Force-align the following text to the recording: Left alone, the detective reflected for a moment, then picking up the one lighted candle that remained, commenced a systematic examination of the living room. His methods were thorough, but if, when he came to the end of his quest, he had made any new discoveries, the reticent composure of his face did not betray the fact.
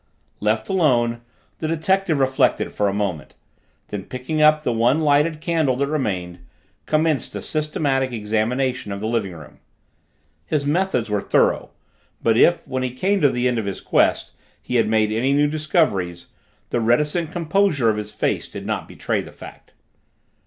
Left 0.39 0.67
alone, 0.67 1.21
the 1.59 1.67
detective 1.67 2.17
reflected 2.17 2.73
for 2.73 2.87
a 2.87 2.91
moment, 2.91 3.35
then 3.89 4.03
picking 4.05 4.41
up 4.41 4.63
the 4.63 4.73
one 4.73 5.01
lighted 5.01 5.39
candle 5.41 5.75
that 5.75 5.85
remained, 5.85 6.39
commenced 6.87 7.35
a 7.35 7.41
systematic 7.43 8.11
examination 8.11 8.91
of 8.91 8.99
the 8.99 9.05
living 9.07 9.33
room. 9.33 9.59
His 10.43 10.65
methods 10.65 11.11
were 11.11 11.21
thorough, 11.21 11.69
but 12.19 12.35
if, 12.35 12.67
when 12.67 12.81
he 12.81 12.89
came 12.89 13.21
to 13.21 13.29
the 13.29 13.47
end 13.47 13.59
of 13.59 13.67
his 13.67 13.79
quest, 13.79 14.33
he 14.59 14.77
had 14.77 14.87
made 14.87 15.11
any 15.11 15.33
new 15.33 15.45
discoveries, 15.47 16.29
the 16.71 16.79
reticent 16.81 17.31
composure 17.31 17.91
of 17.91 17.97
his 17.97 18.11
face 18.11 18.47
did 18.47 18.65
not 18.65 18.87
betray 18.87 19.21
the 19.21 19.31
fact. 19.31 19.71